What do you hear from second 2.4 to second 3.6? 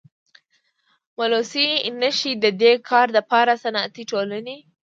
ددي کار دپاره